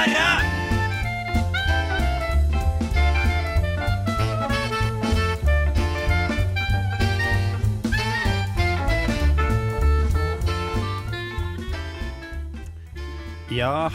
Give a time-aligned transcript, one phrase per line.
[0.00, 0.06] Ja,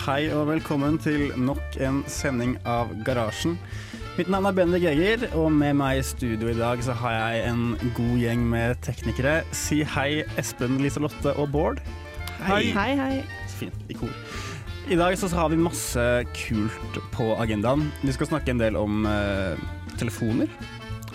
[0.05, 3.55] hei og velkommen til nok en sending av Garasjen.
[4.19, 7.49] Mitt navn er Bendik Eger, og med meg i studio i dag så har jeg
[7.49, 9.39] en god gjeng med teknikere.
[9.57, 11.81] Si hei, Espen, Liselotte og Bård.
[12.45, 13.23] Hei, hei.
[13.47, 14.13] Så fint, i kor.
[14.85, 16.01] I dag så har vi masse
[16.37, 17.87] kult på agendaen.
[18.05, 19.57] Vi skal snakke en del om eh,
[19.97, 20.51] telefoner.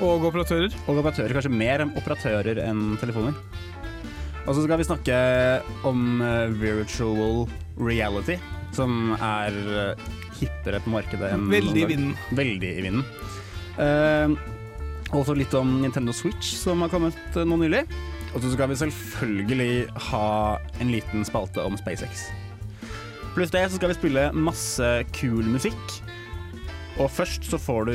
[0.02, 0.74] Og operatører.
[0.88, 3.36] Og operatører, kanskje mer om operatører enn telefoner.
[4.42, 5.20] Og så skal vi snakke
[5.86, 7.44] om eh, virtual
[7.78, 8.40] reality,
[8.74, 9.54] som er
[9.84, 10.04] eh,
[10.40, 12.18] hippere på markedet enn Veldig i vinden.
[12.34, 13.06] Veldig i vinden.
[13.78, 14.34] Eh,
[15.14, 17.86] også litt om Nintendo Switch, som har kommet eh, nå nylig.
[18.34, 19.72] Og så skal vi selvfølgelig
[20.10, 20.28] ha
[20.82, 22.32] en liten spalte om SpaceX.
[23.30, 25.92] Pluss det så skal vi spille masse kul musikk.
[26.98, 27.94] Og først så får du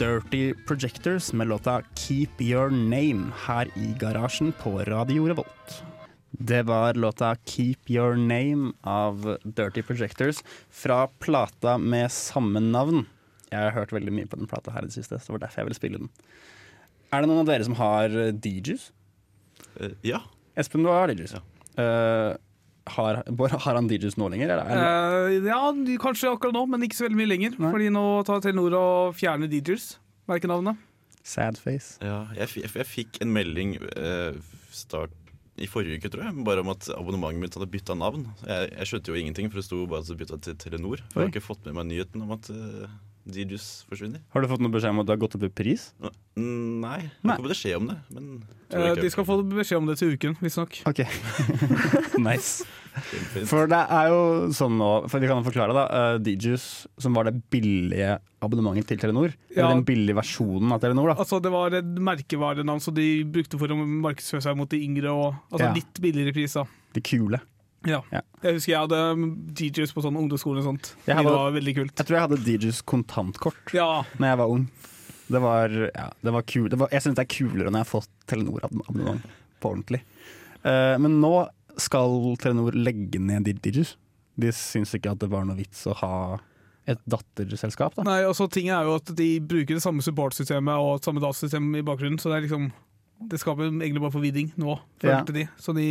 [0.00, 5.76] Dirty Projectors med låta Keep Your Name her i garasjen på Radio Revolt.
[6.32, 10.40] Det var låta Keep Your Name av Dirty Projectors
[10.72, 13.04] fra plata med samme navn.
[13.52, 15.44] Jeg har hørt veldig mye på den plata her i det siste, så det var
[15.44, 16.12] derfor jeg ville spille den.
[17.12, 18.92] Er det noen av dere som har eh, DJs?
[19.76, 20.24] Uh, ja.
[20.56, 21.36] Espen, du har DJs.
[21.36, 21.44] Ja.
[21.84, 22.38] Eh,
[22.96, 24.52] har, Bård, har han DJs nå lenger?
[24.56, 24.66] Eller?
[24.66, 25.60] er- Eh, ja,
[26.02, 27.56] kanskje akkurat nå, men ikke så veldig mye lenger.
[27.58, 27.70] Nei.
[27.72, 29.90] Fordi nå tar Telenor og fjerner DJs.
[30.30, 30.76] Merkenavnet.
[31.22, 31.98] Sadface.
[32.00, 34.38] ja jeg, jeg fikk en melding eh,
[34.72, 35.12] start
[35.60, 38.22] i forrige uke, tror jeg, bare om at abonnementet mitt hadde bytta navn.
[38.48, 41.02] Jeg, jeg skjønte jo ingenting, for det sto bare at det bytta til Telenor.
[41.12, 42.88] For jeg har ikke fått med meg nyheten om at uh,
[43.28, 44.22] DJs forsvinner.
[44.32, 45.90] Har du fått noe beskjed om at du har gått opp i pris?
[46.00, 47.36] Mm, Nei, jeg Nei.
[47.36, 47.98] har beskjed om det.
[48.16, 48.32] Men
[48.70, 50.76] Eh, de skal få beskjed om det til uken, visstnok.
[50.86, 51.00] Ok,
[52.22, 52.64] nice.
[53.48, 54.20] For det er jo
[54.56, 55.84] sånn nå, for vi kan jo forklare da,
[56.18, 59.62] Digius DJs som var det billige abonnementet til Telenor, Ja.
[59.68, 61.14] eller den billige versjonen av Telenor da.
[61.22, 65.12] Altså, det var et merkevarenavn som de brukte for å markedsføre seg mot de yngre,
[65.12, 65.72] og altså Ja.
[65.74, 66.54] litt billigere pris.
[66.54, 66.64] da.
[66.94, 67.40] De kule.
[67.86, 68.02] Ja.
[68.12, 68.20] Ja.
[68.42, 69.00] Jeg husker jeg hadde
[69.56, 70.94] DJs på sånn ungdomsskole og sånt.
[71.06, 71.94] Jeg Det var veldig kult.
[71.96, 74.68] Jeg tror jeg hadde DJs kontantkort Ja, når jeg var ung.
[75.30, 76.68] Det var, ja, det var kul.
[76.68, 79.22] Det var, jeg synes det er kulere når jeg har fått Telenor-abonnement
[79.62, 80.00] på ordentlig.
[80.64, 81.48] Uh, men nå
[81.82, 83.54] skal Telenor legge ned de
[84.40, 86.14] De syns ikke at det var noe vits å ha
[86.88, 88.04] et datterselskap da.
[88.06, 91.82] Nei, altså ting er jo at de bruker det samme supportsystemet og samme datasystem i
[91.86, 92.70] bakgrunnen, så det er liksom
[93.20, 95.18] det skaper egentlig bare forvirring nå, Ja.
[95.20, 95.42] følte de.
[95.60, 95.84] Så de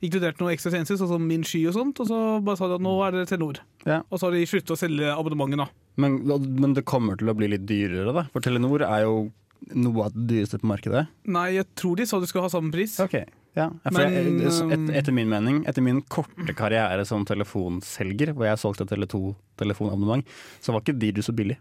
[0.00, 2.76] inkluderte noen ekstra tjenester, sånn som Min Sky og sånt, og så bare sa de
[2.78, 3.58] at nå er det Telenor.
[3.84, 4.02] Ja.
[4.12, 5.66] Og så har de sluttet å selge abonnementet, da.
[5.96, 6.20] Men,
[6.62, 8.28] men det kommer til å bli litt dyrere, da.
[8.32, 9.32] For Telenor er jo
[9.74, 11.08] noe av det dyreste på markedet.
[11.26, 12.94] Nei, jeg tror de sa du skulle ha samme pris.
[13.02, 13.18] Ok,
[13.58, 13.66] ja.
[13.84, 18.48] For Men, jeg, et, um, etter min mening, etter min korte karriere som telefonselger, hvor
[18.48, 20.24] jeg solgte Tele2 telefonabonnement,
[20.62, 21.58] så var ikke DJ så billig.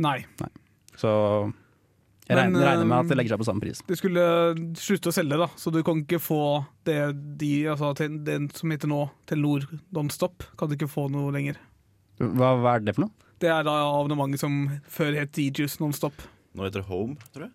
[0.00, 0.22] Nei.
[0.96, 1.10] Så
[2.24, 3.82] jeg Men, regner, regner med at det um, legger seg på samme pris.
[3.84, 4.24] De skulle
[4.80, 6.40] slutte å selge, da, så du kan ikke få
[6.88, 7.00] det
[7.40, 11.60] de, altså, den som heter nå Telenor Nonstop, kan du ikke få noe lenger.
[12.22, 13.28] Hva, hva er det for noe?
[13.42, 14.56] Det er da abonnementet som
[14.88, 16.24] før het DJs Nonstop.
[16.56, 17.52] Nå heter det Home, tror jeg.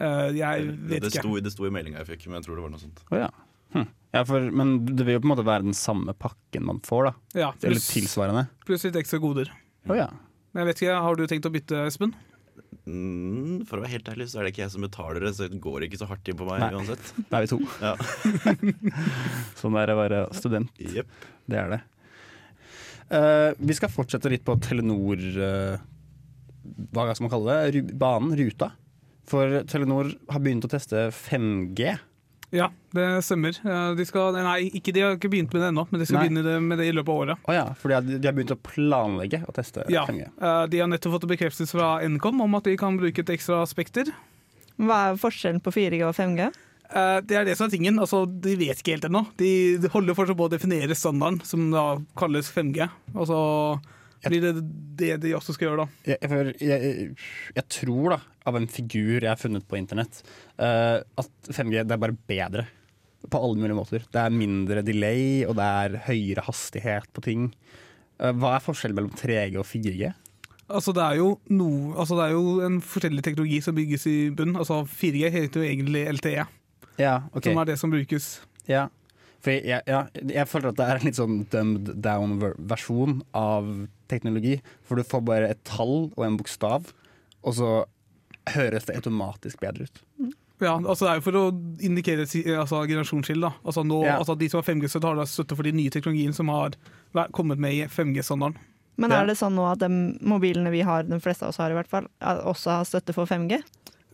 [0.00, 1.24] Eh, jeg det, vet det, ikke.
[1.26, 3.04] sto, det sto i meldinga jeg fikk, men jeg tror det var noe sånt.
[3.10, 3.28] Oh, ja.
[3.70, 3.86] Hm.
[4.16, 7.10] ja for, men det vil jo på en måte være den samme pakken man får,
[7.10, 7.12] da.
[7.44, 8.48] Ja, Eller tilsvarende.
[8.66, 9.52] pluss litt ekstra goder.
[9.88, 10.08] Oh, ja.
[10.50, 12.16] Men jeg vet ikke, Har du tenkt å bytte, Espen?
[12.88, 15.46] Mm, for å være helt ærlig så er det ikke jeg som betaler det, så
[15.50, 16.72] det går ikke så hardt inn på meg Nei.
[16.74, 17.12] uansett.
[17.30, 17.60] Da er vi to.
[17.82, 17.94] Ja.
[19.60, 20.72] Sånn er det å være student.
[20.80, 21.16] Yep.
[21.50, 21.80] Det er det.
[23.10, 25.80] Uh, vi skal fortsette litt på Telenor uh,
[26.94, 27.72] Hva skal man kalle det?
[27.74, 28.70] Ru banen, ruta.
[29.30, 31.92] For Telenor har begynt å teste 5G.
[32.50, 33.54] Ja, det stemmer.
[33.94, 36.24] De skal, nei, ikke, de har ikke begynt med det ennå, men de skal Nei.
[36.32, 37.44] begynne med det i løpet av året.
[37.46, 40.24] Oh, ja, for de har, de har begynt å planlegge å teste Ja, 5G.
[40.34, 43.60] eh, De har nettopp fått bekreftelse fra Nkom om at de kan bruke et ekstra
[43.70, 44.10] spekter.
[44.80, 46.48] Hva er forskjellen på 4G og 5G?
[46.90, 48.02] Eh, Det er det som er tingen.
[48.02, 49.22] Altså, de vet ikke helt ennå.
[49.38, 51.84] De de holder fortsatt på å definere standarden, som da
[52.18, 52.90] kalles 5G.
[53.14, 53.40] Og så
[54.28, 54.64] blir det
[55.00, 56.02] det de også skal gjøre, da.
[56.10, 57.06] Jeg, jeg, jeg,
[57.56, 58.18] jeg tror, da,
[58.50, 60.20] av en figur jeg har funnet på internett,
[60.60, 62.66] uh, at 5G det er bare bedre.
[63.20, 64.04] På alle mulige måter.
[64.08, 67.50] Det er mindre delay, og det er høyere hastighet på ting.
[68.16, 70.12] Uh, Hva er forskjellen mellom 3G og 4G?
[70.70, 71.68] Altså det, er jo no,
[71.98, 74.56] altså det er jo en forskjellig teknologi som bygges i bunnen.
[74.60, 76.46] Altså 4G heter jo egentlig LTE,
[77.00, 77.50] Ja, okay.
[77.50, 78.32] som er det som brukes.
[78.70, 78.86] Ja.
[79.40, 83.70] For jeg, ja, jeg føler at det er en litt sånn dumbed down-versjon av
[84.10, 84.58] teknologi.
[84.84, 86.90] For du får bare et tall og en bokstav,
[87.42, 87.70] og så
[88.54, 90.02] høres det automatisk bedre ut.
[90.60, 91.44] Ja, altså Det er jo for å
[91.80, 92.26] indikere
[92.60, 93.40] altså, generasjonsskille.
[93.48, 93.52] da.
[93.64, 94.18] Altså nå, Ja.
[94.18, 96.72] altså De som har 5G-støtte, har da støtte for de nye teknologiene som har
[97.32, 98.56] kommet med i 5G-standarden.
[98.98, 99.88] Men er det sånn nå at de
[100.20, 103.14] mobilene vi har, de fleste av oss har i hvert fall, er- også har støtte
[103.14, 103.62] for 5G?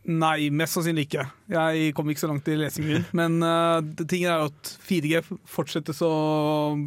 [0.07, 1.25] Nei, mest sannsynlig ikke.
[1.51, 3.07] Jeg kom ikke så langt i lesingen min.
[3.19, 6.11] Men uh, det tingen er jo at 4G fortsettes å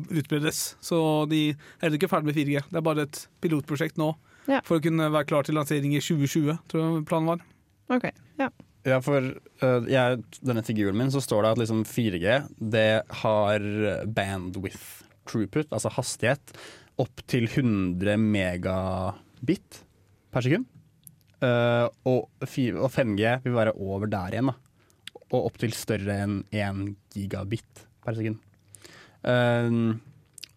[0.07, 0.62] utbredes.
[0.83, 1.00] Så
[1.31, 1.42] de
[1.83, 2.63] er ikke ferdig med 4G.
[2.69, 4.13] Det er bare et pilotprosjekt nå
[4.48, 4.62] Ja.
[4.63, 7.44] for å kunne være klar til lansering i 2020, tror jeg planen var.
[7.92, 8.07] Ok,
[8.39, 8.48] ja.
[8.88, 12.39] Ja, for uh, jeg, denne figuren min så står det at liksom 4G
[12.72, 12.88] det
[13.25, 13.68] har
[14.07, 16.56] bandwidth throughput, altså hastighet,
[17.00, 19.83] opp til 100 megabit
[20.33, 20.65] per sekund.
[21.41, 24.56] Eh, og, fi- og 5G vil være over der igjen, da.
[25.30, 28.39] Og opp til større enn 1 gigabit per sekund.
[29.19, 29.97] Uh,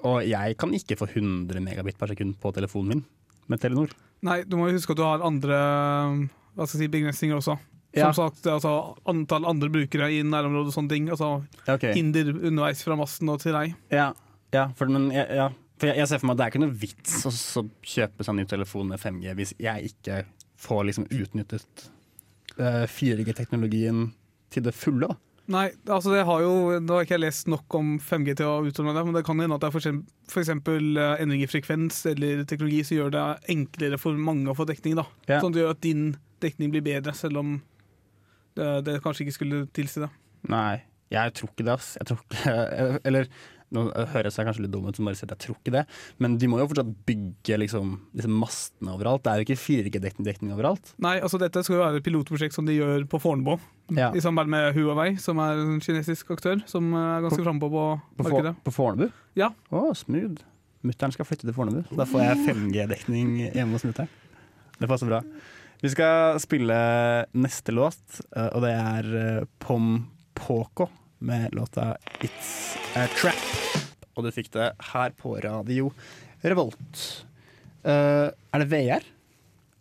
[0.06, 3.00] og jeg kan ikke få 100 megabit per sekund på telefonen min
[3.50, 3.90] med Telenor.
[4.23, 5.58] Nei, du må huske at du har andre
[6.55, 7.56] hva skal jeg si, begrensninger også.
[7.93, 8.12] Som Ja.
[8.17, 11.08] sagt, altså, antall andre brukere i nærområdet og sånne ting.
[11.12, 11.93] Altså okay.
[11.93, 13.75] hinder underveis fra masten og til deg.
[13.93, 14.12] Ja,
[14.55, 16.79] ja, for, men, ja, for jeg, jeg ser for meg at det er ikke noe
[16.87, 20.23] vits å så kjøpe seg ny telefon med 5G hvis jeg ikke
[20.62, 21.85] får liksom utnyttet
[22.59, 24.11] eh, 4G-teknologien
[24.53, 25.11] til det fulle.
[25.11, 25.19] Da.
[25.53, 28.61] Nei, altså det har jo, Nå har ikke jeg lest nok om 5G til å
[28.62, 32.44] uttale meg men det kan hende at det er eksempel eh, endring i frekvens eller
[32.49, 33.25] teknologi som gjør det
[33.56, 34.94] enklere for mange å få dekning.
[35.00, 35.06] da.
[35.26, 35.41] Ja.
[35.43, 36.06] Sånn at det gjør at din
[36.43, 37.56] dekning blir bedre, selv om
[38.58, 40.11] det, det kanskje ikke skulle tilsi det.
[40.53, 40.82] Nei,
[41.12, 41.75] jeg tror ikke det.
[41.75, 41.93] ass.
[41.99, 42.55] Jeg tror ikke,
[43.08, 43.29] eller
[43.73, 45.83] nå høres jeg kanskje litt dum ut som bare sier at jeg tror ikke det,
[46.23, 49.23] men de må jo fortsatt bygge liksom, disse mastene overalt.
[49.25, 50.93] Det er jo ikke 4G-dekning overalt.
[51.03, 53.57] Nei, altså Dette skal jo være et pilotprosjekt som de gjør på Fornebu,
[53.93, 54.11] Ja.
[54.17, 57.83] i samarbeid med Huawei, som er en kinesisk aktør som er ganske frampå på
[58.17, 58.55] På, markedet.
[58.65, 59.09] på Fornebu?
[59.37, 59.51] Ja.
[59.73, 60.41] Å, smooth.
[60.83, 64.09] Mutter'n skal flytte til Fornebu, da får jeg 5G-dekning hjemme hos mutter'n.
[64.81, 65.21] Det passer bra.
[65.83, 66.75] Vi skal spille
[67.35, 68.03] neste låt,
[68.37, 70.89] eh, og det er eh, Pom Poko
[71.23, 71.93] med låta
[72.23, 73.41] It's a Trap.
[74.17, 75.91] Og du fikk det her på Radio
[76.44, 77.03] Revolt.
[77.83, 79.06] Uh, er det VR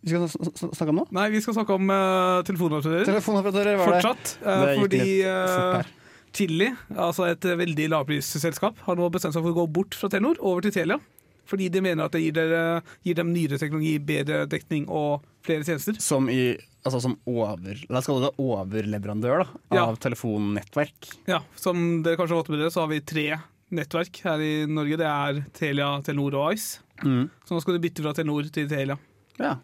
[0.02, 1.04] vi skal sn- sn- snakke om nå?
[1.14, 3.04] Nei, vi skal snakke om uh, telefonoperatører.
[3.06, 3.98] Telefonoperatører var det.
[4.00, 4.32] Fortsatt.
[4.42, 5.92] Uh, fordi uh, eh.
[6.34, 10.10] Chili, altså et eh, veldig lavprisselskap, har nå bestemt seg for å gå bort fra
[10.10, 10.98] Telenor over til Telia.
[11.46, 15.66] Fordi de mener at det gir, dere, gir dem nyere teknologi, bedre dekning og flere
[15.68, 15.98] tjenester.
[16.02, 19.96] Som i Altså som over La oss kalle det overleverandør da, av Ja.
[20.02, 21.12] telefonnettverk.
[21.30, 23.26] Ja, Som dere kanskje har fått med dere, så har vi tre
[23.72, 24.96] nettverk her i Norge.
[24.98, 26.80] Det er Telia, Telenor og Ice.
[27.04, 27.30] Mm.
[27.46, 28.98] Så nå skal du bytte fra Telenor til Telia.
[29.38, 29.54] Ja.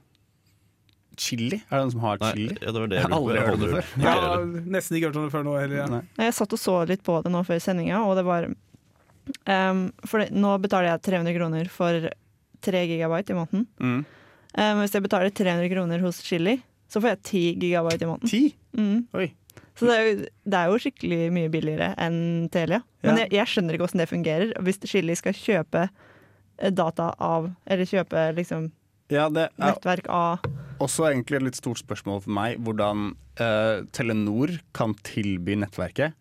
[1.18, 1.58] Chili?
[1.66, 2.56] Er det noen som har Nei, chili?
[2.62, 3.88] ja, det var det Jeg har aldri hørt det før.
[4.04, 4.44] heller.
[4.70, 5.76] nesten ikke hørt om det før nå heller.
[5.82, 6.00] Ja.
[6.24, 10.20] Jeg satt og så litt på det nå før sendinga, og det var um, For
[10.22, 12.08] det- nå betaler jeg 300 kroner for
[12.62, 13.66] 3 gigabyte i måneden.
[13.80, 14.06] Mm.
[14.54, 18.30] Um, hvis jeg betaler 300 kroner hos Chili, så får jeg 10 gigabyte i måneden.
[18.32, 18.42] Ti?
[18.78, 19.06] Mm.
[19.18, 19.28] Oi.
[19.78, 20.14] Så det er, jo,
[20.50, 22.80] det er jo skikkelig mye billigere enn Telia.
[23.04, 23.24] Men Ja.
[23.24, 24.54] jeg, jeg skjønner ikke hvordan det fungerer.
[24.66, 28.72] Hvis Chili skal kjøpe eh, data av Eller kjøpe liksom
[29.12, 30.42] Ja, det er nettverk av
[30.82, 36.14] også egentlig et litt stort spørsmål for meg hvordan uh, Telenor kan tilby nettverket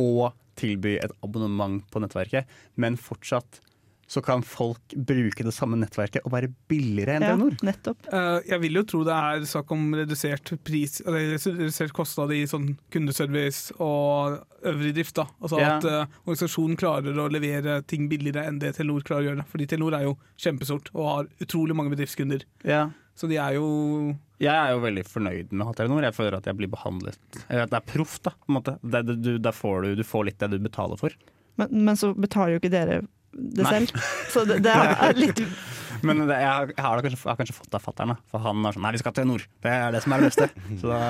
[0.00, 2.46] og tilby et abonnement på nettverket,
[2.80, 3.60] men fortsatt
[4.08, 7.56] så kan folk bruke det samme nettverket og være billigere enn Ja, Telenor.
[7.68, 8.06] nettopp.
[8.08, 12.70] Uh, jeg vil jo tro det er snakk om redusert pris redusert kostnad i sånn
[12.94, 14.38] kundeservice og
[14.68, 15.14] øvrig drift.
[15.20, 15.26] da.
[15.42, 15.74] Altså Ja.
[15.76, 19.44] At uh, organisasjonen klarer å levere ting billigere enn det Telenor klarer å gjøre.
[19.52, 22.46] Fordi Telenor er jo kjempestort og har utrolig mange bedriftskunder.
[22.64, 22.86] Ja.
[23.18, 26.06] Så de er jo Jeg er jo veldig fornøyd med å ha Telenor.
[26.08, 27.18] Jeg føler at jeg blir behandlet
[27.50, 28.30] eller At det er proff, da.
[28.30, 28.78] På en måte.
[28.82, 31.12] Det, det, du, der får du, du får litt det du betaler for.
[31.58, 33.00] Men, men så betaler jo ikke dere
[33.32, 33.72] det Nei.
[33.74, 34.06] selv.
[34.32, 35.42] Så det, det er litt
[36.06, 38.38] Men det, jeg, har- jeg, har kanskje, jeg har kanskje fått det av fatter'n, for
[38.44, 39.44] han er sånn Nei, vi skal til nord.
[39.64, 40.46] Det er det som er det beste.
[40.80, 41.00] Så da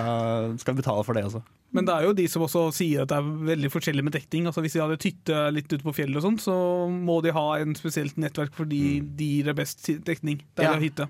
[0.62, 1.42] skal vi betale for det også.
[1.76, 4.46] Men det er jo de som også sier at det er veldig forskjellig med dekning.
[4.48, 6.54] Altså Hvis de hadde hytte litt ute på fjellet, og sånn, så
[6.88, 8.80] må de ha en spesielt nettverk fordi
[9.18, 10.78] de gir det best dekning der Ja.
[10.80, 11.08] hytte.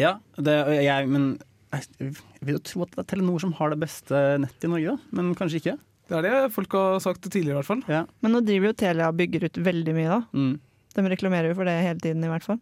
[0.00, 1.30] Ja, det, jeg, men
[1.72, 2.12] jeg
[2.44, 5.16] vil jo tro at det er Telenor som har det beste nettet i Norge, da.
[5.16, 5.78] Men kanskje ikke.
[6.08, 7.82] Det er det folk har sagt tidligere, i hvert fall.
[8.20, 10.20] Men nå driver jo Telia og bygger ut veldig mye, da.
[10.36, 10.54] Mm.
[10.94, 12.58] De reklamerer jo for det hele tiden, i hvert fall.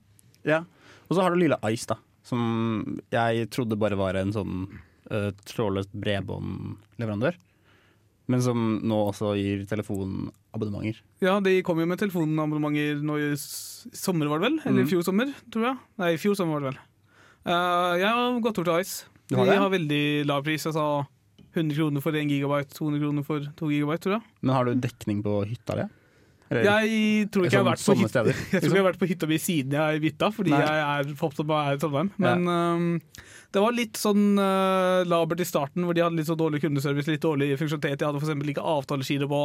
[0.46, 0.60] Ja.
[1.08, 1.96] Og så har du lille Ice, da.
[2.24, 4.60] Som jeg trodde bare var en sånn
[5.10, 7.34] uh, trådløst bredbåndleverandør.
[8.30, 11.00] Men som nå også gir telefonabonnementer.
[11.20, 14.60] Ja, de kom jo med telefonabonnementer nå i sommer, var det vel?
[14.62, 14.86] Eller Mm.
[14.86, 15.76] i fjor sommer, tror jeg.
[15.98, 16.78] Nei, i fjor sommer var det vel.
[17.42, 19.04] Uh, jeg har gått over til Ice.
[19.28, 19.58] Du har de det?
[19.58, 20.64] har veldig lav pris.
[20.70, 21.06] Altså
[21.54, 24.24] 100 kroner for 1 gigabyte, 200 kroner for 2 gigabyte, tror jeg.
[24.40, 25.88] Men har du dekning på hytta di?
[26.52, 29.28] Jeg tror ikke jeg har på hytta Jeg tror ikke jeg har vært på hytta
[29.30, 30.60] mi siden jeg bytta, fordi Nei.
[30.60, 32.10] jeg er for opptatt med å være i Trondheim.
[32.20, 32.90] Men øhm,
[33.56, 37.08] det var litt sånn uh, labert i starten, hvor de hadde litt så dårlig kundeservice,
[37.08, 38.02] litt dårlig funksjonalitet.
[38.02, 39.42] De hadde eksempel ikke avtaleskider på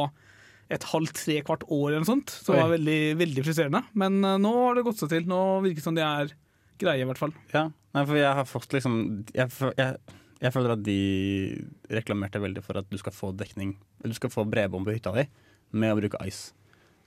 [0.76, 2.34] et halvt, tre kvart år eller noe sånt.
[2.42, 3.84] Så det var veldig, veldig frustrerende.
[4.04, 5.28] Men uh, nå har det gått seg til.
[5.30, 6.34] Nå virker det som de er
[6.78, 7.32] greie, i hvert fall.
[7.54, 8.98] Ja, Nei, for jeg har fått liksom
[9.32, 9.48] jeg,
[9.78, 10.98] jeg, jeg føler at de
[11.90, 13.72] reklamerte veldig for at du skal få dekning
[14.04, 15.24] Du skal få bredbånd på hytta di
[15.76, 16.54] med å bruke Ice.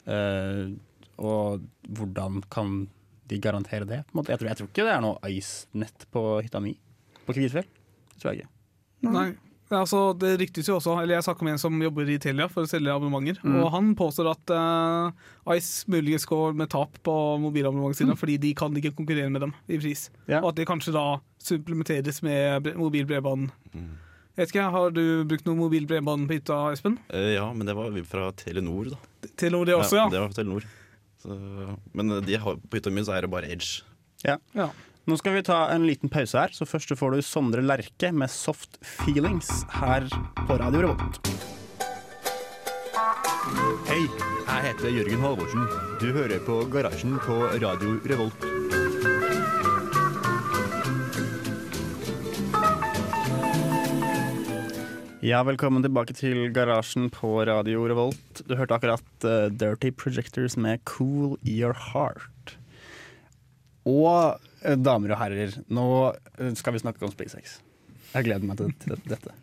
[0.06, 0.76] Uh,
[1.18, 2.84] og hvordan kan
[3.32, 4.04] de garantere det?
[4.06, 4.34] På en måte?
[4.34, 6.76] Jeg, tror, jeg tror ikke det er noe Ice-nett på hytta mi
[7.26, 7.66] på Kvitfjell.
[8.20, 8.52] Tror jeg ikke.
[9.10, 9.32] Nei.
[9.72, 12.50] Ja, altså, det ryktes jo også, eller Jeg snakka med en som jobber i Telia
[12.52, 13.40] for å selge abonnementer.
[13.48, 13.54] Mm.
[13.64, 18.52] Og Han påstår at uh, Ice muligens går med tap på mobilabonnementene sine, fordi de
[18.60, 20.10] kan ikke konkurrere med dem i pris.
[20.12, 20.20] Mm.
[20.36, 20.42] Ja.
[20.44, 21.06] Og at de kanskje da
[21.42, 23.48] supplementeres med bre- mobilbredbånd.
[23.72, 23.90] Mm.
[24.36, 27.00] Jeg vet ikke, Har du brukt noe mobilbredbånd på hytta, Espen?
[27.12, 29.00] Eh, ja, men det var fra Telenor, da.
[29.40, 30.06] Telenor det også, ja.
[30.06, 30.68] ja Det var fra Telenor.
[31.22, 31.36] Så,
[31.96, 33.84] men de har, på hytta mi så er det bare Edge.
[34.28, 34.38] ja.
[35.10, 38.30] Nå skal vi ta en liten pause her, så først får du Sondre Lerche med
[38.30, 40.06] 'Soft Feelings' her
[40.46, 41.18] på Radio Revolt.
[43.90, 44.04] Hei,
[44.46, 45.64] jeg heter Jørgen Halvorsen.
[45.98, 48.46] Du hører på Garasjen på Radio Revolt.
[55.26, 58.46] Ja, velkommen tilbake til Garasjen på Radio Revolt.
[58.46, 62.58] Du hørte akkurat uh, Dirty Projectors med 'Cool Your Heart'.
[63.86, 67.60] Og damer og herrer, nå eh, skal vi snakke om SpaceX.
[68.12, 69.34] Jeg gleder meg til, dette.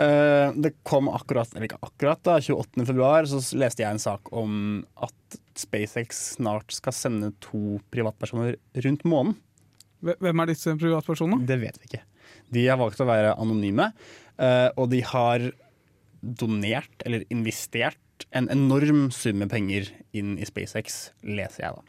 [0.00, 2.86] Eh, det kom akkurat, eller ikke akkurat, da, 28.
[2.88, 9.06] februar, så leste jeg en sak om at SpaceX snart skal sende to privatpersoner rundt
[9.08, 9.36] månen.
[10.00, 11.44] Hvem er disse privatpersonene?
[11.48, 12.04] Det vet vi ikke.
[12.54, 13.90] De har valgt å være anonyme,
[14.40, 15.50] eh, og de har
[16.20, 17.98] donert, eller investert,
[18.36, 21.84] en enorm sum med penger inn i SpaceX, leser jeg da.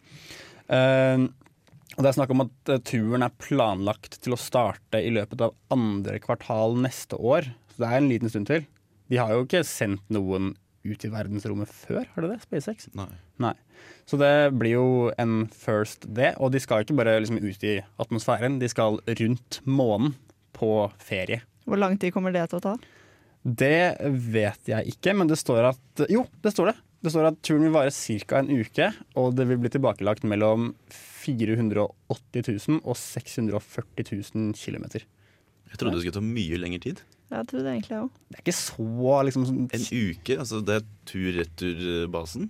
[1.97, 5.43] Og det er snakk om at eh, turen er planlagt til å starte i løpet
[5.43, 7.51] av andre kvartal neste år.
[7.73, 8.67] Så det er en liten stund til.
[9.11, 12.39] De har jo ikke sendt noen ut i verdensrommet før, har de det?
[12.41, 12.87] SpaceX?
[12.97, 13.11] Nei.
[13.43, 13.53] Nei.
[14.09, 14.87] Så det blir jo
[15.21, 16.33] en first, det.
[16.41, 20.15] Og de skal ikke bare liksom ut i atmosfæren, de skal rundt månen
[20.57, 21.43] på ferie.
[21.69, 22.73] Hvor lang tid kommer det til å ta?
[23.41, 23.97] Det
[24.33, 26.75] vet jeg ikke, men det står at Jo, det står det.
[27.01, 28.41] Det står at turen vil vare ca.
[28.41, 30.73] en uke, og det vil bli tilbakelagt mellom
[31.21, 34.85] 480 000 og 640 000 km.
[35.71, 37.01] Jeg trodde det skulle ta mye lengre tid.
[37.31, 38.09] Jeg trodde det egentlig òg.
[38.27, 40.37] Det er ikke så liksom sånn- En uke?
[40.41, 42.49] altså Det er tur-retur-basen?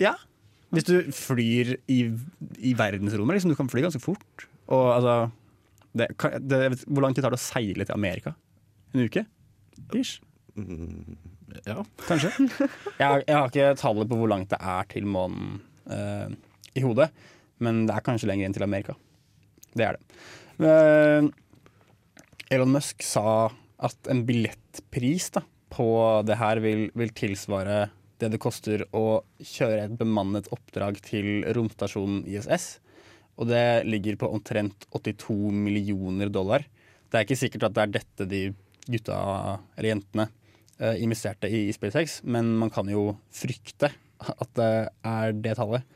[0.00, 0.14] Ja.
[0.74, 2.00] Hvis du flyr i,
[2.58, 4.48] i verdensrommet, liksom, du kan fly ganske fort.
[4.68, 5.30] Og altså
[5.96, 8.34] det, kan- det, Hvor lang tid tar det å seile til Amerika?
[8.94, 9.24] En uke?
[9.94, 10.18] Ish.
[10.58, 11.16] Mm,
[11.64, 11.78] ja.
[12.08, 12.32] Kanskje.
[12.98, 16.28] Jeg jeg har ikke tallet på hvor langt det er til månen uh,
[16.76, 17.08] i hodet,
[17.64, 18.96] men det er kanskje lenger inn til Amerika.
[19.74, 20.18] Det er det.
[20.68, 21.28] Eh,
[22.54, 25.88] Elon Musk sa at en billettpris da, på
[26.26, 27.88] det her vil, vil tilsvare
[28.18, 32.78] det det koster å kjøre et bemannet oppdrag til romstasjonen ISS.
[33.38, 36.64] Og det ligger på omtrent 82 millioner dollar.
[37.08, 38.42] Det er ikke sikkert at det er dette de
[38.88, 39.18] gutta
[39.76, 40.26] eller jentene
[40.80, 44.72] eh, investerte i SpaceX, men man kan jo frykte at det
[45.06, 45.86] er det tallet.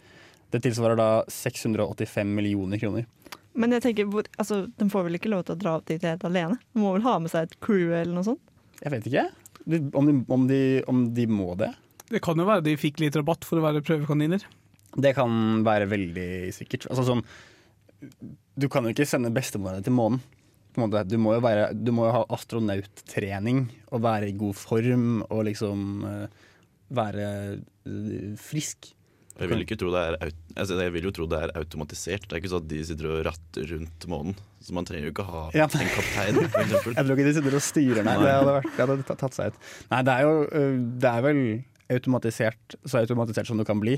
[0.52, 3.06] Det tilsvarer da 685 millioner kroner.
[3.52, 4.08] Men jeg tenker,
[4.40, 6.58] altså, de får vel ikke lov til å dra opp dit helt alene?
[6.72, 8.42] De må vel ha med seg et crew eller noe sånt?
[8.82, 9.28] Jeg vet ikke
[9.94, 11.70] om de, om de, om de må det.
[12.12, 14.44] Det kan jo være de fikk litt rabatt for å være prøvekaniner.
[14.92, 16.88] Det kan være veldig sikkert.
[16.92, 17.22] Altså sånn
[18.58, 20.20] Du kan jo ikke sende bestemora di til månen.
[20.72, 21.04] På en måte.
[21.08, 25.44] Du må jo, være, du må jo ha astronauttrening og være i god form og
[25.48, 26.42] liksom eh,
[26.96, 28.88] være eh, frisk.
[29.40, 30.00] Jeg vil, ikke tro det
[30.60, 32.26] altså jeg vil jo tro det er automatisert.
[32.28, 34.34] Det er ikke sånn at de sitter og ratter rundt månen.
[34.62, 35.64] Så man trenger jo ikke ha Ja.
[35.66, 36.36] en kaptein.
[36.62, 38.16] Jeg tror ikke de sitter og styrer, nei.
[38.20, 39.70] Det hadde, vært, det hadde tatt- seg ut.
[39.90, 41.40] Nei, det er jo øh, Det er vel
[41.96, 43.96] automatisert, så automatisert som det kan bli.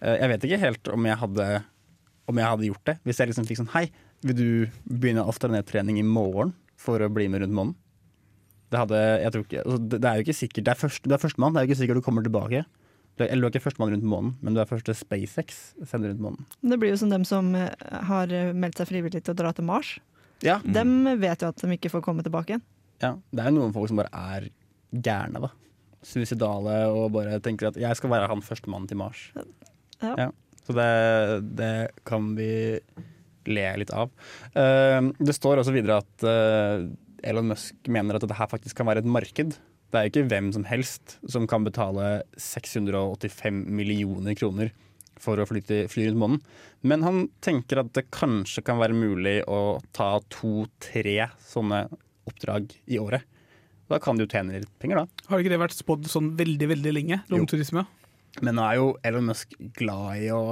[0.00, 1.46] Eh, Jeg vet ikke helt om jeg hadde
[2.30, 2.96] Om jeg hadde gjort det.
[3.04, 3.84] Hvis jeg liksom fikk sånn Hei,
[4.24, 4.48] vil du
[4.88, 7.74] begynne astronauttrening i morgen for å bli med rundt månen?
[8.72, 11.60] Det hadde Jeg tror ikke altså, Det er jo ikke sikkert Det er førstemann, det
[11.60, 12.64] er jo ikke sikkert du kommer tilbake.
[13.18, 16.12] Du er, eller du er ikke førstemann rundt månen, men du er første SpaceX sender
[16.12, 16.46] rundt månen.
[16.62, 17.72] Det blir jo som dem som eh,
[18.08, 19.96] har eh, meldt seg frivillig til å dra til Mars.
[20.44, 20.58] Ja.
[20.64, 20.72] Mm.
[20.76, 22.64] Dem vet jo at de ikke får komme tilbake igjen.
[23.00, 24.48] Ja, det er jo noen folk som bare er
[24.90, 25.52] gærne, da.
[26.04, 29.28] suicidale og bare tenker at jeg skal være han førstemann til Mars.
[30.00, 30.30] Ja.
[30.64, 30.90] Så det,
[31.58, 31.72] det
[32.08, 32.50] kan vi
[33.50, 34.12] le litt av.
[34.54, 36.88] Uh, det står også videre at uh,
[37.26, 39.56] Elon Musk mener at dette her faktisk kan være et marked.
[39.90, 44.70] Det er ikke hvem som helst som kan betale 685 millioner kroner
[45.20, 46.42] for å fly, til, fly rundt månen.
[46.86, 51.84] Men han tenker at det kanskje kan være mulig å ta to-tre sånne
[52.30, 53.26] oppdrag i året.
[53.90, 55.24] Da kan du tjene litt penger, da.
[55.32, 57.22] Har ikke det vært spådd sånn veldig veldig lenge?
[57.32, 57.82] Romturisme?
[58.46, 60.44] Men nå er jo Elon Musk glad i å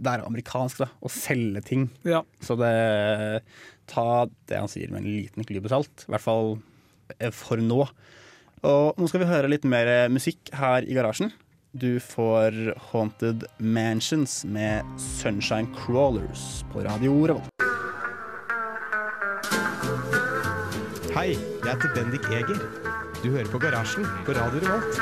[0.00, 0.88] være amerikansk, da.
[1.04, 1.90] Og selge ting.
[2.08, 2.24] Ja.
[2.40, 2.72] Så det
[3.90, 6.04] Ta det han sier med en liten klype salt.
[6.06, 6.52] I hvert fall
[7.36, 7.84] for nå.
[8.66, 11.30] Og nå skal vi høre litt mer eh, musikk her i garasjen.
[11.72, 17.48] Du får Haunted Mansions med Sunshine Crawlers på Radio Revolt.
[21.14, 22.58] Hei, jeg heter Bendik Eger.
[23.20, 25.00] Du hører på Garasjen på Radio Revolt.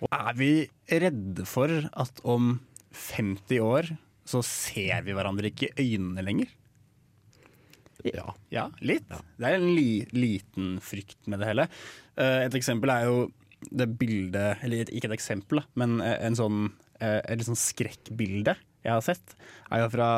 [0.00, 0.52] Og er vi
[0.88, 2.54] redde for at om
[2.94, 3.90] 50 år
[4.28, 6.59] så ser vi hverandre ikke i øynene lenger?
[8.06, 8.34] Ja.
[8.52, 9.08] Ja, litt.
[9.10, 11.66] Det er en li liten frykt med det hele.
[12.16, 13.28] Eh, et eksempel er jo
[13.60, 18.94] det bildet Eller ikke et eksempel, men eh, en sånn, eh, et sånn skrekkbilde jeg
[18.94, 19.34] har sett,
[19.68, 20.10] er jo fra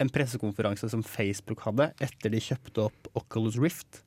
[0.00, 4.02] en pressekonferanse som Facebook hadde etter de kjøpte opp Oculus Rift.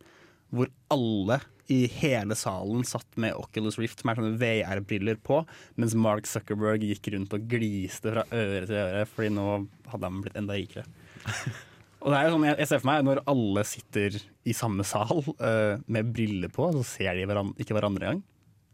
[0.54, 1.40] Hvor alle
[1.74, 5.42] i hele salen satt med Oculus Rift med sånne VR-briller på,
[5.82, 9.48] mens Mark Zuckerberg gikk rundt og gliste fra øre til øre, fordi nå
[9.90, 10.86] hadde han blitt enda rikere.
[12.04, 14.84] Og det er jo sånn, jeg, jeg ser for meg Når alle sitter i samme
[14.84, 18.24] sal uh, med briller på, så ser de hverandre, ikke hverandre engang.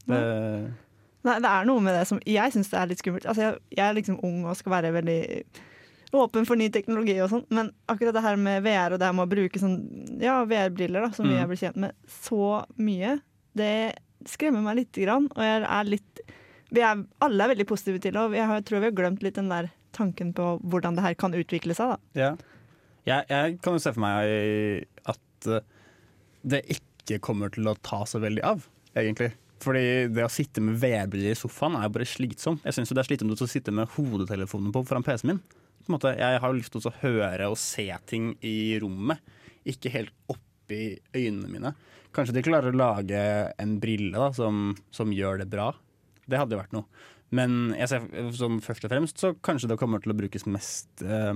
[0.09, 0.19] Det,
[1.27, 3.27] Nei, det er noe med det som jeg syns er litt skummelt.
[3.29, 5.19] Altså, jeg, jeg er liksom ung og skal være veldig
[6.15, 9.13] åpen for ny teknologi og sånn, men akkurat det her med VR og det her
[9.13, 9.75] med å bruke sånn,
[10.23, 11.41] ja, VR-briller, da, som vi Mm.
[11.43, 12.47] er blitt kjent med, så
[12.81, 13.11] mye,
[13.59, 13.73] det
[14.25, 15.27] skremmer meg lite grann.
[15.35, 16.23] Og jeg er litt
[16.71, 19.37] vi er, Alle er veldig positive til det, og jeg tror vi har glemt litt
[19.37, 21.93] den der tanken på hvordan det her kan utvikle seg.
[21.93, 21.97] da.
[22.15, 22.31] ja.
[23.07, 25.67] Jeg, jeg kan jo se for meg at eh,
[26.49, 28.65] det ikke kommer til å ta så veldig av,
[28.97, 29.31] egentlig.
[29.63, 32.63] Fordi det å sitte med VR-briller i sofaen er jo bare slitsomt.
[32.63, 35.41] Jeg syns det er slitsomt å sitte med hodetelefonen på foran PC-en min.
[35.83, 39.19] På en måte, jeg har jo lyst til å høre og se ting i rommet,
[39.67, 41.73] ikke helt oppi øynene mine.
[42.15, 43.21] Kanskje de klarer å lage
[43.59, 45.71] en brille da, som, som gjør det bra.
[46.29, 46.87] Det hadde jo vært noe.
[47.35, 48.05] Men jeg ser,
[48.37, 51.35] som først og fremst så kanskje det kommer til å brukes mest eh,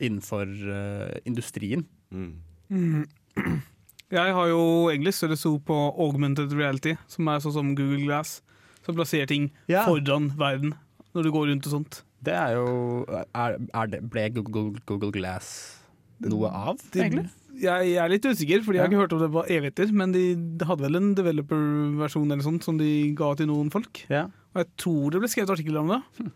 [0.00, 1.86] innenfor uh, industrien.
[2.10, 3.06] Mm.
[4.10, 8.40] Jeg har jo egentlig større tro på augmented reality, som er sånn som Google Glass.
[8.82, 9.84] Som plasserer ting Ja.
[9.86, 10.72] foran verden
[11.14, 12.00] når du går rundt og sånt.
[12.24, 15.76] Det er jo er, er det, Ble Google, Google Glass
[16.20, 17.30] noe av, Det- egentlig?
[17.60, 19.90] Jeg, jeg er litt usikker, fordi jeg har ikke hørt om det var evigheter.
[19.92, 20.22] Men de,
[20.56, 24.00] de hadde vel en developer-versjon eller sånt som de ga til noen folk.
[24.08, 24.26] Ja.
[24.54, 25.98] Og jeg tror det ble skrevet artikler om det.
[26.20, 26.30] Hm.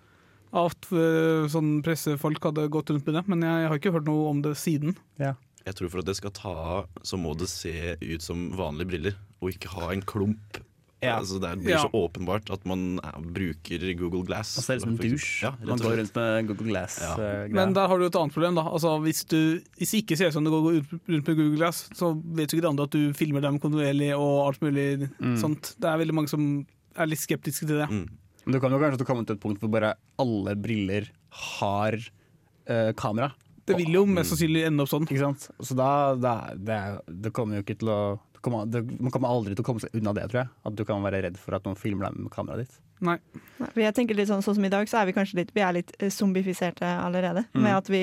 [0.54, 3.24] At øh, sånn pressefolk hadde gått rundt med det.
[3.32, 4.94] Men jeg, har ikke hørt noe om det siden.
[5.18, 8.86] Jeg tror for at det skal ta av, så må det se ut som vanlige
[8.92, 10.60] briller, og ikke ha en klump.
[11.04, 11.18] Ja.
[11.18, 11.82] Altså, det blir Ja.
[11.84, 14.54] så åpenbart at man eh, bruker Google Glass.
[14.56, 15.42] Man ser ut som en dusj.
[15.42, 16.98] Ja, Man går rundt med Google Glass.
[17.02, 17.10] Ja.
[17.20, 18.54] eh, Men der har du et annet problem.
[18.54, 21.56] da Altså Hvis du hvis det ikke ser ut som det går rundt med Google
[21.58, 25.10] Glass, så vet jo ikke de andre at du filmer dem kontinuerlig og alt mulig
[25.20, 25.36] Mm.
[25.36, 25.74] sånt.
[25.78, 27.90] Det er veldig mange som er litt skeptiske til det.
[27.90, 28.08] Mm.
[28.44, 31.08] Men du kan jo kanskje komme til et punkt hvor bare alle briller
[31.54, 33.32] har eh, kamera.
[33.64, 35.06] Det vil jo mest sannsynlig ende opp sånn.
[35.08, 35.46] Ikke sant?
[35.64, 35.88] Så da,
[36.20, 36.78] da det,
[37.24, 37.98] det kommer jo ikke til å
[38.34, 40.50] det kommer, det, Man kommer aldri til å komme seg unna det, tror jeg.
[40.68, 42.74] At du kan være redd for at noen filmer deg med kameraet ditt.
[43.04, 43.16] Nei.
[43.62, 45.64] Nei, Jeg tenker litt sånn, sånn som i dag, så er vi kanskje litt, vi
[45.64, 47.46] er litt eh, zombifiserte allerede.
[47.56, 47.62] Mm.
[47.64, 48.02] Med at vi,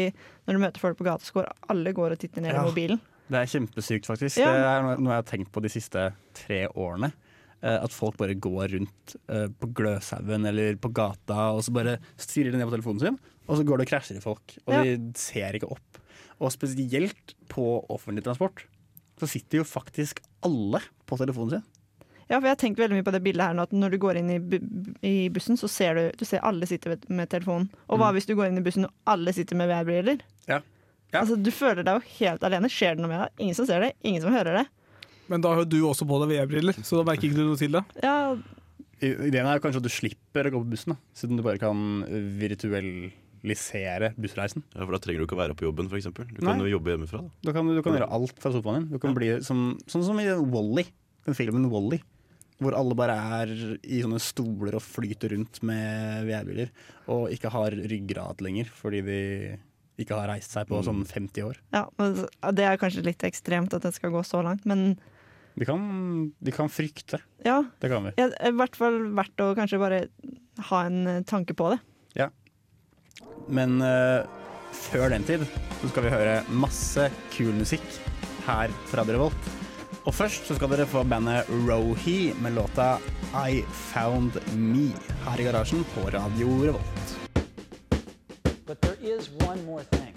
[0.49, 2.63] når du møter folk på gata, så går alle går og titter ned Ja.
[2.65, 3.01] i mobilen.
[3.31, 4.41] Det er kjempesykt, faktisk.
[4.41, 4.49] Ja.
[4.51, 6.09] Det er noe jeg har tenkt på de siste
[6.41, 7.13] tre årene.
[7.63, 11.99] Eh, At folk bare går rundt eh, på Gløshaugen eller på gata og så bare
[12.17, 14.55] stirrer de ned på telefonen sin, og så går det og krasjer i folk.
[14.65, 14.83] Og Ja.
[14.97, 15.99] de ser ikke opp.
[16.41, 18.63] Og spesielt på offentlig transport
[19.21, 21.63] så sitter jo faktisk alle på telefonen sin.
[22.31, 23.97] Ja, for jeg har tenkt veldig mye på det bildet her nå, at når du
[23.99, 24.57] går inn i, bu
[25.03, 27.69] i bussen, så ser du, du ser alle sitter med- telefonen.
[27.89, 28.15] Og hva Mm.
[28.15, 30.21] hvis du går inn i bussen og alle sitter med VR-briller?
[30.47, 30.61] Ja.
[31.13, 31.19] Ja.
[31.21, 32.69] Altså, du føler deg jo helt alene.
[32.71, 33.29] Skjer det noe med deg?
[33.43, 34.67] Ingen som ser det, ingen som hører det.
[35.31, 37.59] Men da har jo du også på deg VR-briller, så da merker ikke du noe
[37.59, 37.85] til det.
[38.03, 38.35] Ja,
[39.01, 41.79] Ideen er kanskje at du slipper å gå på bussen, da, siden du bare kan
[42.37, 44.61] virtualisere bussreisen.
[44.75, 46.09] Ja, for da trenger du ikke å være på jobben, f.eks.
[46.13, 46.45] Du Nei.
[46.51, 47.23] kan jo jobbe hjemmefra.
[47.25, 47.31] Da.
[47.49, 48.89] Da kan du, du kan gjøre alt fra sofaen din.
[48.93, 50.85] Du kan bli som, sånn som i Wally,
[51.27, 52.01] den filmen Wally.
[52.61, 56.69] Hvor alle bare er i sånne stoler og flyter rundt med VR-biler.
[57.09, 59.17] Og ikke har ryggrad lenger, fordi de
[60.01, 60.85] ikke har reist seg på Mm.
[60.85, 61.57] sånn 50 år.
[61.73, 62.13] ja, men
[62.55, 64.97] det er kanskje litt ekstremt at det skal gå så langt, men
[65.59, 65.81] Vi kan,
[66.39, 67.19] de kan frykte.
[67.45, 68.13] Ja, Det kan vi.
[68.17, 70.03] ja, er i hvert fall verdt å kanskje bare
[70.69, 71.79] ha en eh, tanke på det.
[72.15, 72.29] Ja.
[73.51, 74.23] Men uh,
[74.71, 75.43] før den tid
[75.81, 77.83] så skal vi høre masse kul musikk
[78.47, 79.51] her fra Radio Revolt.
[80.07, 82.95] Og først så skal dere få bandet Rohi med låta
[83.37, 83.61] I
[83.91, 84.87] Found Me
[85.27, 87.17] her i garasjen på Radio Revolt.
[88.65, 90.15] But there is one more thing.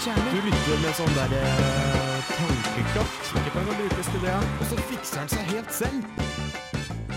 [0.00, 0.30] 300.
[0.32, 3.26] Du lytter med sånn der eh, tankekraft.
[3.36, 4.36] Ikke kan brukes til det.
[4.40, 6.22] Og så fikser han seg helt selv.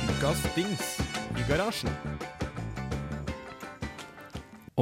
[0.10, 0.90] Ukas dings
[1.40, 1.94] i garasjen.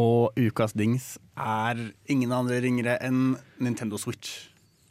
[0.02, 1.78] Og ukas dings er
[2.10, 4.48] ingen andre ringere enn Nintendo Switch.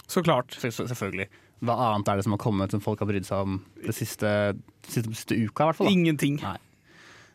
[0.07, 0.55] Så klart.
[0.63, 1.27] Selvfølgelig.
[1.67, 4.31] Hva annet er det som har kommet som folk har brydd seg om det siste,
[4.87, 5.65] siste, siste uka?
[5.65, 5.97] i hvert fall da?
[5.97, 6.39] Ingenting.
[6.45, 6.61] Nei.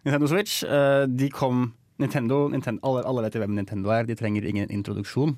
[0.07, 4.15] Nintendo Switch, eh, de kom Nintendo, Nintendo alle, alle vet jo hvem Nintendo er, de
[4.15, 5.35] trenger ingen introduksjon.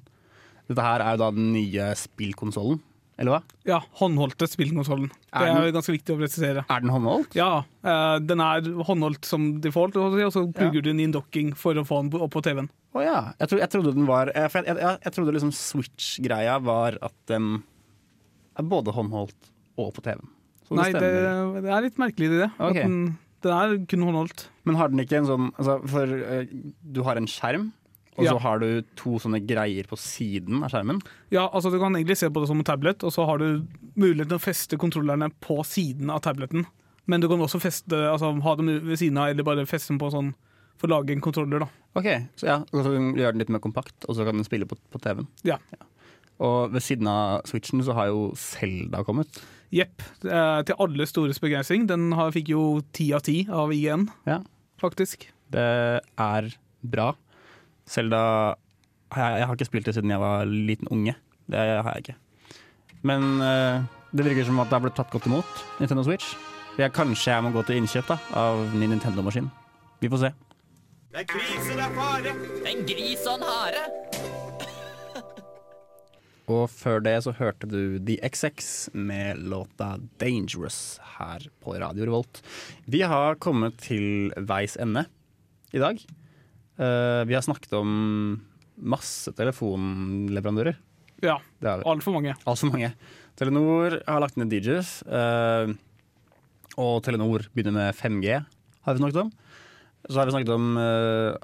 [0.68, 2.82] Dette her er jo da den nye spillkonsollen,
[3.18, 3.40] eller hva?
[3.66, 5.08] Ja, håndholdte spillkonsollen.
[5.10, 6.66] Det Er den- er ganske viktig å presisere.
[6.70, 7.34] Er den håndholdt?
[7.36, 11.56] Ja, uh, den er håndholdt som default, og så plugger du den i en docking
[11.56, 12.70] for å få den opp på TV-en.
[12.94, 13.34] Å ja.
[13.40, 16.98] Jeg, tro, jeg trodde den var eh, for jeg, jeg, jeg trodde liksom Switch-greia var
[17.02, 17.64] at den
[18.58, 20.30] er både håndholdt og på TV-en.
[20.78, 21.12] Nei, det,
[21.64, 22.50] det er litt merkelig i det.
[22.58, 22.82] Okay.
[22.84, 24.48] At den, den er kun håndholdt.
[24.68, 26.42] Men har den ikke en sånn altså, For uh,
[26.84, 27.70] du har en skjerm,
[28.18, 28.32] og Ja.
[28.34, 31.02] så har du to sånne greier på siden av skjermen.
[31.32, 33.64] Ja, altså Du kan egentlig se på det som en tablet, og så har du
[33.96, 36.66] mulighet til å feste kontrollerne på siden av tableten.
[37.08, 40.00] Men du kan også feste, altså, ha dem ved siden av, eller bare feste dem
[40.00, 40.34] på sånn
[40.78, 41.60] for å lage en kontroller.
[41.60, 41.68] da.
[41.96, 42.04] Ok,
[42.36, 44.76] så ja, og så gjør den litt mer kompakt, og så kan den spille på,
[44.92, 45.28] på TV-en.
[45.44, 45.58] Ja.
[46.40, 49.40] Og ved siden av Switchen så har jo Zelda kommet.
[49.74, 50.02] Jepp.
[50.24, 51.88] eh, Til alle stores begeistring.
[51.88, 54.42] Den har, fikk jo ti av ti av IGN, Ja.
[54.80, 55.28] faktisk.
[55.50, 56.52] Det er
[56.84, 57.16] bra.
[57.88, 58.22] Zelda
[59.16, 61.16] jeg, jeg har ikke spilt det siden jeg var liten unge.
[61.48, 62.16] Det har jeg ikke.
[63.08, 66.36] Men uh, det virker som at det har blitt tatt godt imot, Nintendo Switch.
[66.78, 69.48] Jeg, kanskje jeg må gå til innkjøp da, av ny Nintendo-maskin.
[70.04, 70.34] Vi får se.
[71.18, 73.84] En gris og en hare.
[76.54, 82.42] Og før det så hørte du The XX med låta 'Dangerous' her på Radio Revolt.
[82.86, 85.06] Vi har kommet til veis ende
[85.74, 85.98] i dag.
[86.78, 87.92] Eh, vi har snakket om
[88.78, 90.78] masse telefonleverandører.
[91.26, 92.36] Ja, altfor mange.
[92.46, 92.92] Altfor mange.
[93.38, 95.74] Telenor har lagt ned DJs, eh,
[96.78, 98.38] og Telenor begynner med 5G,
[98.86, 99.32] har vi snakket om.
[100.08, 101.36] Så har vi snakket om uh,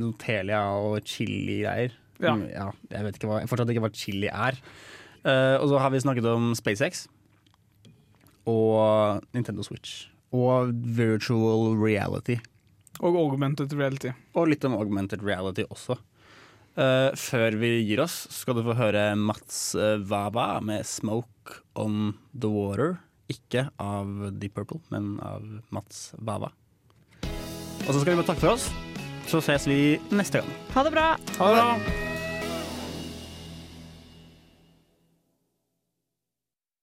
[0.00, 1.92] noe Telia og chili-greier.
[2.22, 2.32] Ja.
[2.50, 2.70] Ja.
[2.90, 4.58] Jeg vet ikke hva, fortsatt ikke hva chili er.
[5.22, 7.04] Uh, og så har vi snakket om SpaceX
[8.50, 10.08] og Nintendo Switch.
[10.34, 12.40] Og virtual reality.
[13.02, 14.12] Og augmented reality.
[14.38, 15.98] Og litt om augmented reality også.
[16.74, 22.16] Uh, før vi gir oss, skal du få høre Mats eh, Vava med 'Smoke On
[22.34, 22.96] The Water'.
[23.30, 26.50] Ikke av Deep Purple, men av Mats Vava.
[27.24, 28.68] Og så skal vi bare takke for oss.
[29.30, 30.58] Så ses vi neste gang.
[30.74, 31.06] Ha det bra!
[31.38, 32.13] Ha det bra!